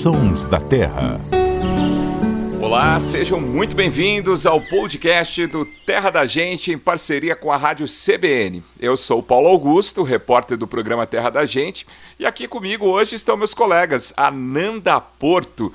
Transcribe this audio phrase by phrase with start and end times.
[0.00, 1.20] Sons da Terra.
[2.58, 7.84] Olá, sejam muito bem-vindos ao podcast do Terra da Gente em parceria com a Rádio
[7.86, 8.64] CBN.
[8.80, 11.86] Eu sou Paulo Augusto, repórter do programa Terra da Gente,
[12.18, 15.70] e aqui comigo hoje estão meus colegas Ananda Porto,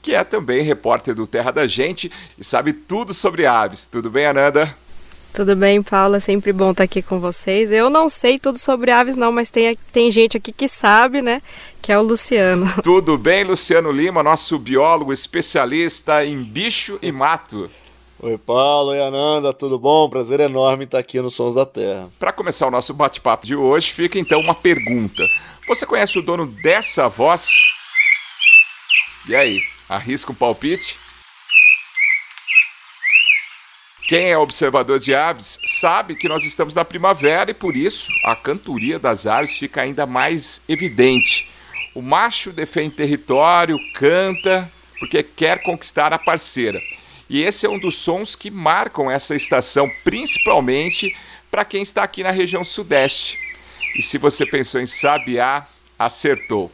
[0.00, 2.08] que é também repórter do Terra da Gente
[2.38, 3.84] e sabe tudo sobre aves.
[3.84, 4.72] Tudo bem, Ananda?
[5.36, 6.16] Tudo bem, Paula?
[6.16, 7.70] É sempre bom estar aqui com vocês.
[7.70, 11.42] Eu não sei tudo sobre aves, não, mas tem, tem gente aqui que sabe, né?
[11.82, 12.66] Que é o Luciano.
[12.82, 17.70] Tudo bem, Luciano Lima, nosso biólogo especialista em bicho e mato.
[18.18, 20.08] Oi, Paulo e Ananda, tudo bom?
[20.08, 22.08] Prazer enorme estar aqui no Sons da Terra.
[22.18, 25.22] Para começar o nosso bate-papo de hoje, fica então uma pergunta.
[25.68, 27.50] Você conhece o dono dessa voz?
[29.28, 30.96] E aí, arrisca um palpite?
[34.08, 38.36] Quem é observador de aves sabe que nós estamos na primavera e por isso a
[38.36, 41.50] cantoria das aves fica ainda mais evidente.
[41.92, 46.80] O macho defende território, canta, porque quer conquistar a parceira.
[47.28, 51.16] E esse é um dos sons que marcam essa estação, principalmente
[51.50, 53.36] para quem está aqui na região sudeste.
[53.96, 55.66] E se você pensou em sabiá,
[55.98, 56.70] acertou.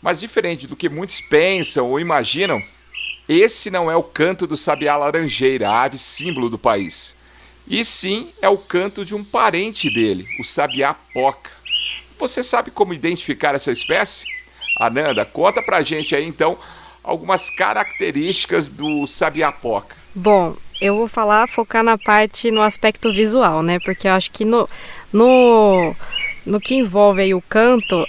[0.00, 2.62] Mas diferente do que muitos pensam ou imaginam,
[3.28, 7.16] esse não é o canto do sabiá laranjeira, a ave símbolo do país.
[7.66, 11.50] E sim é o canto de um parente dele, o sabiá poca.
[12.18, 14.24] Você sabe como identificar essa espécie?
[14.78, 16.56] Ananda, conta pra gente aí então
[17.02, 19.96] algumas características do sabiá poca.
[20.14, 23.78] Bom, eu vou falar, focar na parte, no aspecto visual, né?
[23.80, 24.68] Porque eu acho que no,
[25.12, 25.94] no,
[26.44, 28.06] no que envolve aí o canto,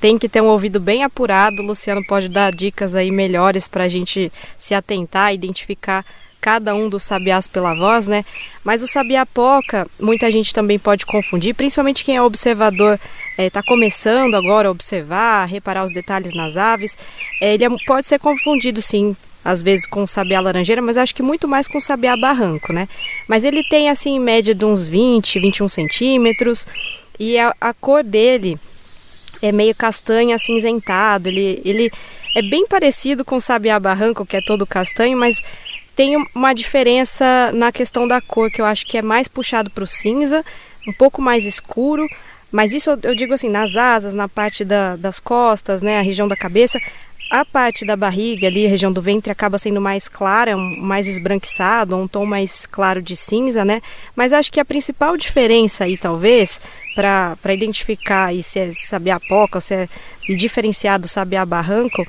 [0.00, 1.62] tem que ter um ouvido bem apurado.
[1.62, 6.04] O Luciano pode dar dicas aí melhores para a gente se atentar, identificar
[6.40, 8.24] cada um dos sabiás pela voz, né?
[8.64, 12.98] Mas o sabiá poca, muita gente também pode confundir, principalmente quem é observador,
[13.36, 16.96] está eh, é, começando agora a observar, a reparar os detalhes nas aves.
[17.42, 19.14] É, ele é, pode ser confundido, sim,
[19.44, 22.72] às vezes com o sabiá laranjeira, mas acho que muito mais com o sabiá barranco,
[22.72, 22.88] né?
[23.28, 26.66] Mas ele tem, assim, em média de uns 20, 21 centímetros,
[27.18, 28.58] e a, a cor dele
[29.42, 31.28] é meio castanho acinzentado.
[31.28, 31.90] Ele, ele
[32.36, 35.42] é bem parecido com o sabiá barranco, que é todo castanho, mas
[35.96, 39.84] tem uma diferença na questão da cor, que eu acho que é mais puxado para
[39.84, 40.44] o cinza,
[40.86, 42.06] um pouco mais escuro.
[42.50, 46.26] Mas isso eu digo assim, nas asas, na parte da, das costas, né, a região
[46.26, 46.80] da cabeça,
[47.30, 51.96] a parte da barriga ali, a região do ventre, acaba sendo mais clara, mais esbranquiçado,
[51.96, 53.80] um tom mais claro de cinza, né?
[54.16, 56.60] Mas acho que a principal diferença aí, talvez,
[56.94, 59.88] para identificar aí se é sabiá poca ou se é
[60.28, 62.04] diferenciado sabiá barranco,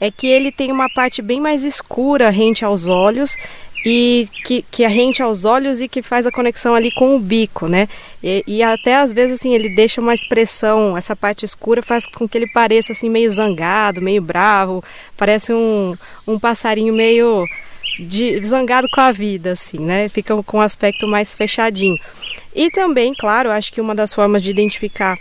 [0.00, 3.36] é que ele tem uma parte bem mais escura rente aos olhos
[3.84, 7.66] e que, que rente aos olhos e que faz a conexão ali com o bico,
[7.66, 7.88] né?
[8.22, 12.28] E, e, até às vezes assim ele deixa uma expressão, essa parte escura faz com
[12.28, 14.84] que ele pareça assim meio zangado, meio bravo,
[15.16, 17.44] parece um, um passarinho meio
[17.98, 20.08] de, zangado com a vida, assim, né?
[20.08, 21.98] Fica com um aspecto mais fechadinho.
[22.54, 25.18] E também, claro, acho que uma das formas de identificar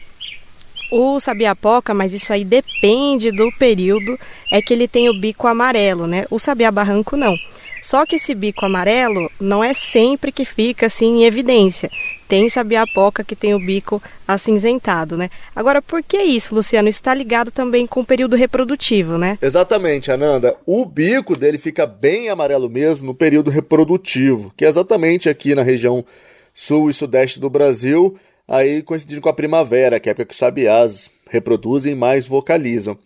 [0.91, 4.19] o sabiapoca, mas isso aí depende do período,
[4.51, 6.25] é que ele tem o bico amarelo, né?
[6.29, 7.35] O sabiá barranco não.
[7.81, 11.89] Só que esse bico amarelo não é sempre que fica assim em evidência.
[12.27, 15.29] Tem sabiapoca que tem o bico acinzentado, né?
[15.53, 16.87] Agora, por que isso, Luciano?
[16.87, 19.37] Está ligado também com o período reprodutivo, né?
[19.41, 20.55] Exatamente, Ananda.
[20.65, 25.63] O bico dele fica bem amarelo mesmo no período reprodutivo, que é exatamente aqui na
[25.63, 26.05] região
[26.53, 30.33] sul e sudeste do Brasil, aí coincidindo com a primavera, que é a época que
[30.33, 32.97] os sabiás reproduzem e mais vocalizam.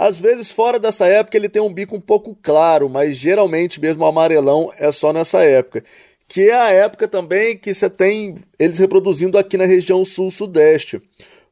[0.00, 4.06] Às vezes, fora dessa época, ele tem um bico um pouco claro, mas geralmente mesmo
[4.06, 5.84] amarelão é só nessa época.
[6.26, 11.02] Que é a época também que você tem eles reproduzindo aqui na região sul-sudeste.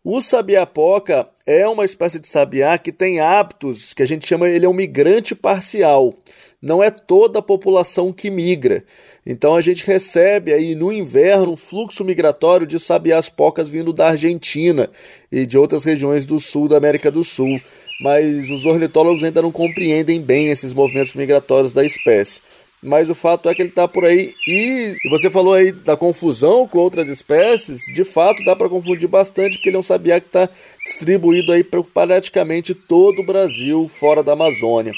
[0.03, 4.64] O sabiapoca é uma espécie de sabiá que tem hábitos que a gente chama ele
[4.64, 6.14] é um migrante parcial.
[6.60, 8.82] Não é toda a população que migra.
[9.26, 14.08] Então a gente recebe aí no inverno um fluxo migratório de sabiás pocas vindo da
[14.08, 14.88] Argentina
[15.31, 17.60] e de outras regiões do sul da América do Sul
[18.00, 22.40] mas os ornitólogos ainda não compreendem bem esses movimentos migratórios da espécie.
[22.81, 26.67] Mas o fato é que ele está por aí e, você falou aí da confusão
[26.69, 30.28] com outras espécies, de fato dá para confundir bastante porque ele é um sabiá que
[30.28, 30.49] está
[30.87, 34.93] distribuído aí para praticamente todo o Brasil, fora da Amazônia.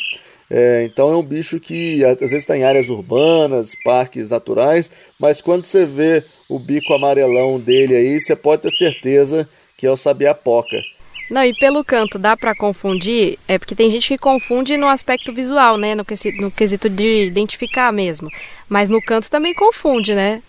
[0.50, 5.40] É, então é um bicho que às vezes está em áreas urbanas, parques naturais, mas
[5.40, 9.48] quando você vê o bico amarelão dele aí, você pode ter certeza
[9.78, 10.76] que é o sabiá poca.
[11.30, 13.38] Não, e pelo canto, dá para confundir?
[13.46, 15.94] É porque tem gente que confunde no aspecto visual, né?
[15.94, 18.28] No quesito, no quesito de identificar mesmo.
[18.68, 20.42] Mas no canto também confunde, né?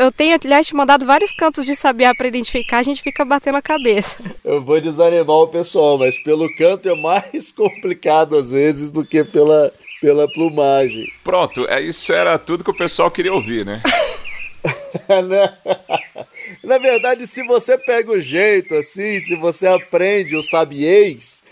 [0.00, 3.56] Eu tenho, aliás, te mandado vários cantos de sabiá para identificar, a gente fica batendo
[3.56, 4.18] a cabeça.
[4.42, 9.22] Eu vou desanimar o pessoal, mas pelo canto é mais complicado às vezes do que
[9.22, 11.12] pela, pela plumagem.
[11.22, 13.82] Pronto, é, isso era tudo que o pessoal queria ouvir, né?
[16.62, 21.42] Na verdade, se você pega o jeito assim, se você aprende o sabiês,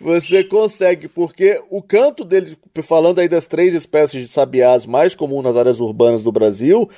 [0.00, 5.44] você consegue, porque o canto dele, falando aí das três espécies de sabiás mais comuns
[5.44, 6.88] nas áreas urbanas do Brasil,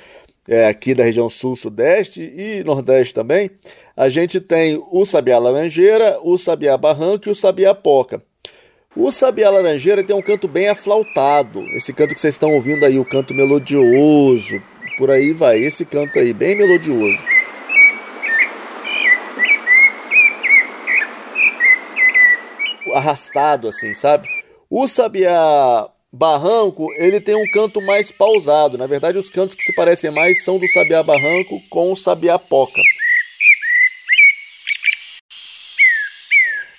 [0.47, 3.51] é, aqui da região sul, sudeste e nordeste também,
[3.95, 8.21] a gente tem o sabiá laranjeira, o sabiá barranco e o sabiá poca.
[8.95, 12.97] O sabiá laranjeira tem um canto bem aflautado, esse canto que vocês estão ouvindo aí,
[12.97, 14.59] o canto melodioso,
[14.99, 17.17] por aí vai, esse canto aí, bem melodioso.
[22.93, 24.27] Arrastado assim, sabe?
[24.69, 28.77] O sabiá barranco, ele tem um canto mais pausado.
[28.77, 32.37] Na verdade, os cantos que se parecem mais são do sabiá barranco com o sabiá
[32.37, 32.81] poca.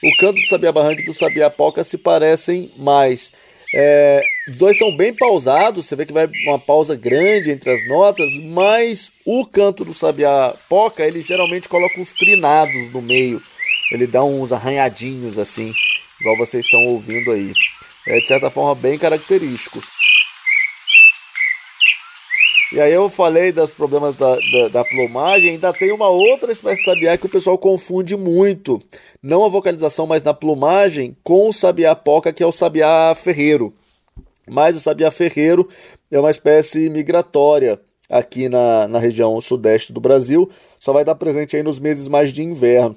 [0.02, 3.32] O canto do sabiá barranco e do sabiá poca se parecem mais.
[3.72, 7.86] É, os dois são bem pausados, você vê que vai uma pausa grande entre as
[7.88, 13.40] notas, mas o canto do sabiá poca, ele geralmente coloca uns trinados no meio.
[13.92, 15.72] Ele dá uns arranhadinhos assim,
[16.20, 17.52] igual vocês estão ouvindo aí
[18.06, 19.80] é de certa forma bem característico.
[22.72, 26.78] E aí eu falei dos problemas da, da, da, plumagem, ainda tem uma outra espécie
[26.78, 28.80] de sabiá que o pessoal confunde muito.
[29.20, 33.74] Não a vocalização, mas na plumagem, com o sabiá poca, que é o sabiá ferreiro.
[34.48, 35.68] Mas o sabiá ferreiro
[36.10, 40.48] é uma espécie migratória aqui na, na região sudeste do Brasil.
[40.78, 42.96] Só vai estar presente aí nos meses mais de inverno.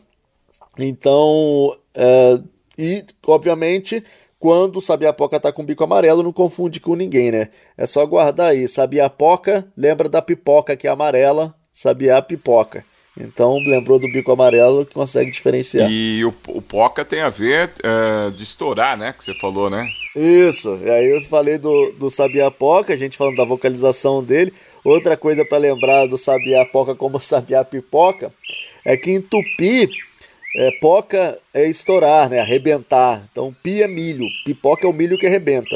[0.77, 2.39] Então, é,
[2.77, 4.03] e obviamente
[4.43, 7.47] quando o Sabiapoca tá com bico amarelo, não confunde com ninguém, né?
[7.77, 8.67] É só guardar aí.
[8.67, 12.83] Sabiapoca, lembra da pipoca que é amarela, Sabiá pipoca.
[13.17, 15.89] Então, lembrou do bico amarelo que consegue diferenciar.
[15.89, 19.15] E o, o poca tem a ver uh, de estourar, né?
[19.17, 19.87] Que você falou, né?
[20.13, 20.77] Isso.
[20.83, 24.53] E aí eu falei do, do Sabiá Poca, a gente falando da vocalização dele.
[24.83, 28.29] Outra coisa para lembrar do Sabiá Poca como Sabiá Pipoca
[28.83, 29.87] é que em Tupi
[30.55, 32.39] é, poca é estourar, né?
[32.39, 33.23] Arrebentar.
[33.31, 34.25] Então, pi é milho.
[34.45, 35.75] Pipoca é o milho que arrebenta.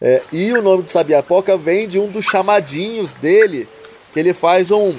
[0.00, 3.68] É, e o nome do sabiapoca vem de um dos chamadinhos dele,
[4.12, 4.94] que ele faz um.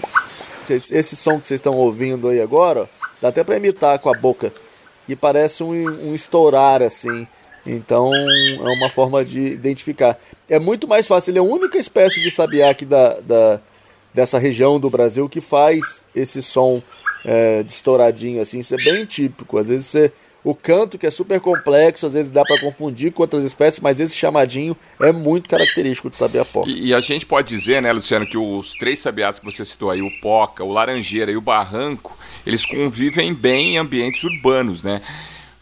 [0.69, 2.85] Esse som que vocês estão ouvindo aí agora, ó,
[3.19, 4.53] dá até para imitar com a boca.
[5.09, 7.27] E parece um, um estourar assim.
[7.65, 10.17] Então é uma forma de identificar.
[10.47, 13.59] É muito mais fácil, ele é a única espécie de sabiá aqui da, da,
[14.13, 16.81] dessa região do Brasil que faz esse som
[17.23, 19.57] é, estouradinho assim, isso é bem típico.
[19.57, 20.11] Às vezes você,
[20.43, 23.99] o canto que é super complexo, às vezes dá para confundir com outras espécies, mas
[23.99, 26.63] esse chamadinho é muito característico do sabiá-pó.
[26.65, 29.91] E, e, a gente pode dizer, né, Luciano, que os três sabiás que você citou
[29.91, 35.01] aí, o poca, o laranjeira e o barranco, eles convivem bem em ambientes urbanos, né?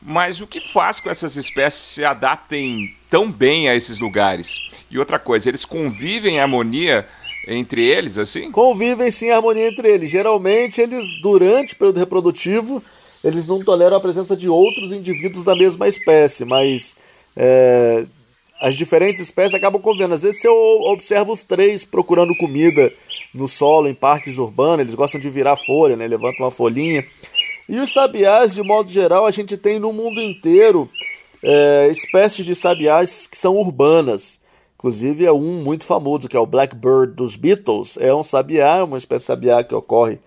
[0.02, 4.58] Mas o que faz com essas espécies se adaptem tão bem a esses lugares?
[4.90, 7.06] E outra coisa, eles convivem em harmonia
[7.50, 8.52] entre eles, assim?
[8.52, 10.10] Convivem sim harmonia entre eles.
[10.10, 12.82] Geralmente, eles, durante o período reprodutivo,
[13.24, 16.96] eles não toleram a presença de outros indivíduos da mesma espécie, mas
[17.36, 18.06] é,
[18.62, 20.14] as diferentes espécies acabam convivendo.
[20.14, 22.94] Às vezes, você observa os três procurando comida
[23.34, 26.08] no solo, em parques urbanos, eles gostam de virar folha, né?
[26.08, 27.04] levantam uma folhinha.
[27.68, 30.90] E os sabiás, de modo geral, a gente tem no mundo inteiro
[31.44, 34.39] é, espécies de sabiás que são urbanas.
[34.80, 37.98] Inclusive é um muito famoso, que é o Blackbird dos Beatles.
[38.00, 40.20] É um sabiá, uma espécie de sabiá que ocorre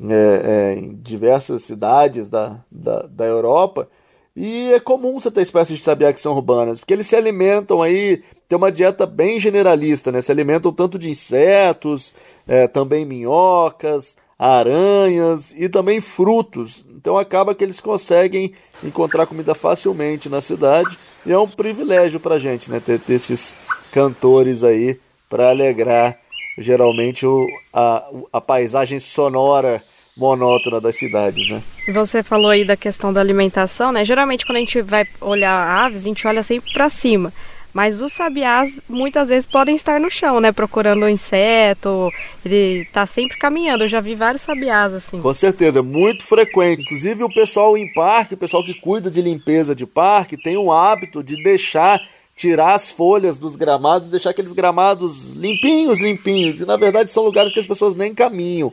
[0.00, 3.88] é, é, em diversas cidades da, da, da, Europa.
[4.36, 7.82] E é comum você ter espécies de sabiá que são urbanas, porque eles se alimentam
[7.82, 10.20] aí, tem uma dieta bem generalista, né?
[10.20, 12.14] Se alimentam tanto de insetos,
[12.46, 16.84] é, também minhocas, aranhas e também frutos.
[16.96, 18.54] Então acaba que eles conseguem
[18.84, 22.78] encontrar comida facilmente na cidade e é um privilégio para a gente, né?
[22.78, 23.56] Ter, ter esses
[23.92, 26.18] cantores aí para alegrar
[26.58, 29.82] geralmente o, a, a paisagem sonora
[30.16, 31.62] monótona das cidades, né?
[31.94, 34.04] Você falou aí da questão da alimentação, né?
[34.04, 37.32] Geralmente quando a gente vai olhar aves, a gente olha sempre para cima.
[37.72, 40.50] Mas os sabiás muitas vezes podem estar no chão, né?
[40.50, 42.10] Procurando um inseto.
[42.44, 43.84] Ele está sempre caminhando.
[43.84, 45.20] Eu já vi vários sabiás assim.
[45.20, 46.82] Com certeza, muito frequente.
[46.82, 50.72] Inclusive o pessoal em parque, o pessoal que cuida de limpeza de parque, tem o
[50.72, 52.00] hábito de deixar
[52.40, 56.58] tirar as folhas dos gramados, deixar aqueles gramados limpinhos, limpinhos.
[56.58, 58.72] E na verdade são lugares que as pessoas nem caminham.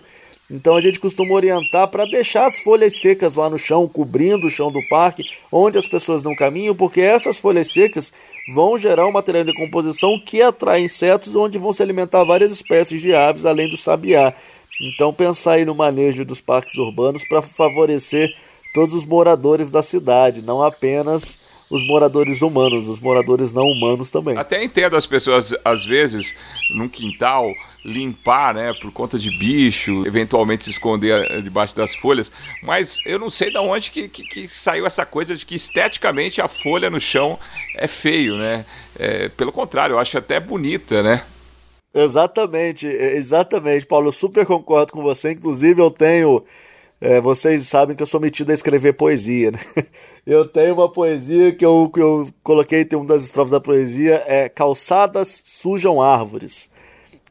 [0.49, 4.49] Então a gente costuma orientar para deixar as folhas secas lá no chão, cobrindo o
[4.49, 8.13] chão do parque, onde as pessoas não caminham, porque essas folhas secas
[8.55, 13.01] vão gerar um material de decomposição que atrai insetos, onde vão se alimentar várias espécies
[13.01, 14.33] de aves, além do sabiá.
[14.79, 18.33] Então pensar aí no manejo dos parques urbanos para favorecer
[18.73, 21.37] todos os moradores da cidade, não apenas
[21.69, 24.37] os moradores humanos, os moradores não humanos também.
[24.37, 26.35] Até entendo as pessoas, às vezes,
[26.73, 27.51] num quintal,
[27.83, 32.31] limpar, né, por conta de bicho, eventualmente se esconder eh, debaixo das folhas,
[32.61, 36.41] mas eu não sei de onde que, que, que saiu essa coisa de que esteticamente
[36.41, 37.39] a folha no chão
[37.75, 38.65] é feio, né?
[38.99, 41.23] É, pelo contrário, eu acho até bonita, né?
[41.93, 44.09] Exatamente, exatamente, Paulo.
[44.09, 45.31] Eu super concordo com você.
[45.31, 46.43] Inclusive, eu tenho.
[46.99, 49.59] É, vocês sabem que eu sou metido a escrever poesia, né?
[50.25, 54.21] Eu tenho uma poesia que eu, que eu coloquei, tem uma das estrofes da poesia,
[54.27, 56.69] é Calçadas sujam árvores.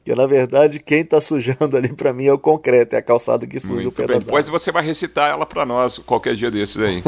[0.03, 3.47] Que na verdade quem está sujando ali para mim é o concreto, é a calçada
[3.47, 4.21] que suja Muito o pedaço.
[4.21, 7.03] Depois você vai recitar ela para nós qualquer dia desses aí.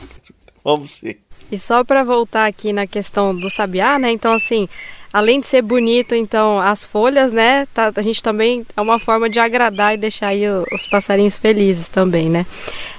[0.64, 1.14] Vamos sim.
[1.52, 4.10] E só para voltar aqui na questão do sabiá, né?
[4.10, 4.68] Então assim,
[5.12, 7.66] além de ser bonito, então as folhas, né?
[7.74, 11.88] Tá, a gente também é uma forma de agradar e deixar aí os passarinhos felizes
[11.88, 12.46] também, né?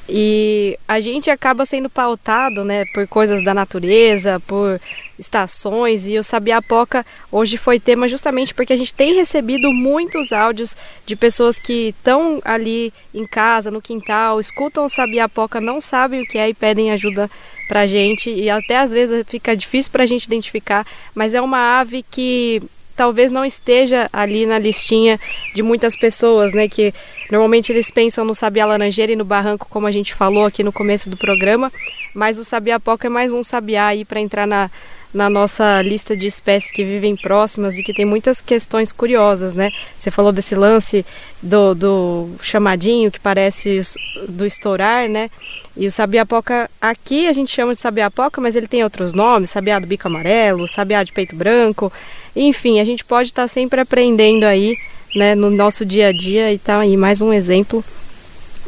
[0.10, 4.80] E a gente acaba sendo pautado, né, por coisas da natureza, por
[5.22, 10.76] estações e o Sabiapoca hoje foi tema justamente porque a gente tem recebido muitos áudios
[11.06, 16.26] de pessoas que estão ali em casa, no quintal, escutam o Sabiapoca, não sabem o
[16.26, 17.30] que é e pedem ajuda
[17.68, 18.30] pra gente.
[18.30, 22.62] E até às vezes fica difícil pra gente identificar, mas é uma ave que
[22.96, 25.20] talvez não esteja ali na listinha
[25.56, 26.94] de muitas pessoas, né, que
[27.32, 30.72] normalmente eles pensam no sabiá laranjeira e no barranco, como a gente falou aqui no
[30.72, 31.72] começo do programa,
[32.14, 34.70] mas o sabiá-poca é mais um sabiá aí para entrar na
[35.14, 39.70] na nossa lista de espécies que vivem próximas e que tem muitas questões curiosas, né?
[39.98, 41.06] Você falou desse lance
[41.42, 43.82] do, do chamadinho que parece
[44.30, 45.30] do estourar, né?
[45.76, 49.80] E o sabiapoca, aqui a gente chama de sabiapoca, mas ele tem outros nomes, sabiá
[49.80, 51.92] do bico amarelo, sabiá de peito branco,
[52.36, 54.78] enfim, a gente pode estar tá sempre aprendendo aí,
[55.16, 57.84] né, no nosso dia a dia e tá aí mais um exemplo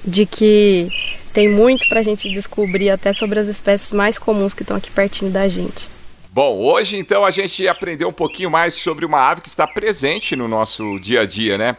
[0.06, 0.90] de que
[1.34, 4.92] tem muito para a gente descobrir até sobre as espécies mais comuns que estão aqui
[4.92, 5.90] pertinho da gente.
[6.32, 10.36] Bom, hoje então a gente aprendeu um pouquinho mais sobre uma ave que está presente
[10.36, 11.78] no nosso dia a dia, né?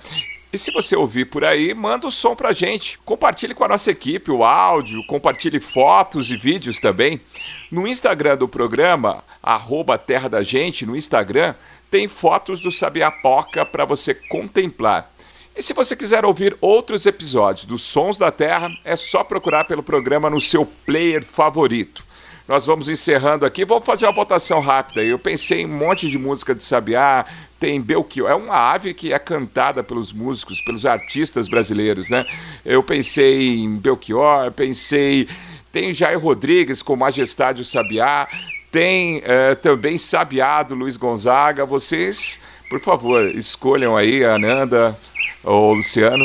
[0.52, 2.97] E se você ouvir por aí, manda o som pra gente.
[3.04, 7.21] Compartilhe com a nossa equipe o áudio, compartilhe fotos e vídeos também.
[7.68, 11.56] No Instagram do programa, arroba Terra da Gente, no Instagram,
[11.94, 15.12] tem fotos do Sabiapoca para você contemplar.
[15.56, 19.80] E se você quiser ouvir outros episódios dos Sons da Terra, é só procurar pelo
[19.80, 22.04] programa no seu player favorito
[22.46, 23.64] nós vamos encerrando aqui.
[23.64, 25.02] Vamos fazer uma votação rápida.
[25.02, 27.24] Eu pensei em um monte de música de Sabiá,
[27.58, 28.30] tem Belchior.
[28.30, 32.26] É uma ave que é cantada pelos músicos, pelos artistas brasileiros, né?
[32.62, 35.26] Eu pensei em Belchior, pensei.
[35.72, 38.28] Tem Jair Rodrigues com Majestade o Sabiá.
[38.75, 41.64] Tem é, também Sabiá do Luiz Gonzaga.
[41.64, 44.99] Vocês, por favor, escolham aí, Ananda
[45.45, 46.25] ou Luciano.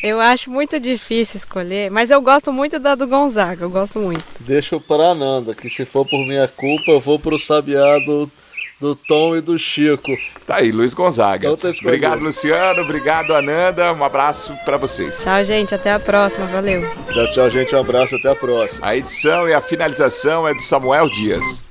[0.00, 4.24] Eu acho muito difícil escolher, mas eu gosto muito da do Gonzaga, eu gosto muito.
[4.38, 8.30] Deixa para Nanda, que se for por minha culpa, eu vou pro Sabiá do,
[8.80, 10.12] do Tom e do Chico.
[10.46, 11.48] Tá aí, Luiz Gonzaga.
[11.48, 12.80] Então, obrigado, Luciano.
[12.80, 13.92] Obrigado, Ananda.
[13.92, 15.18] Um abraço para vocês.
[15.18, 15.74] Tchau, gente.
[15.74, 16.46] Até a próxima.
[16.46, 16.80] Valeu.
[17.12, 17.74] Tchau, tchau, gente.
[17.74, 18.14] Um abraço.
[18.14, 18.86] Até a próxima.
[18.86, 21.66] A edição e a finalização é do Samuel Dias.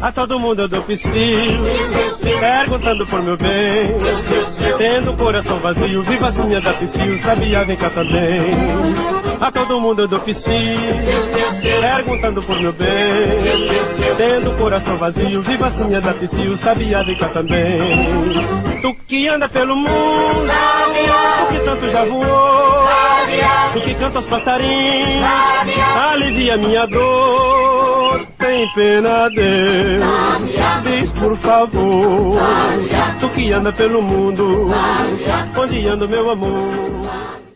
[0.00, 1.12] A todo mundo eu dou psiu,
[2.38, 3.96] perguntando por meu bem.
[4.78, 8.40] Tendo o coração vazio, vivacinha da psiu, sabia, vem cá também.
[9.40, 10.52] A todo mundo eu dou psiu,
[11.80, 12.88] perguntando por meu bem.
[14.16, 17.78] Tendo o coração vazio, vivacinha da psiu, sabia, vem cá também.
[18.80, 22.24] Tu que anda pelo mundo, tu que tanto já voou,
[23.74, 25.24] tu que canta os passarinhos,
[25.96, 27.67] alivia minha dor
[28.38, 30.82] tem pena, Deus.
[30.84, 32.40] Diz por favor,
[33.20, 34.70] tu que anda pelo mundo,
[35.56, 37.47] onde anda meu amor.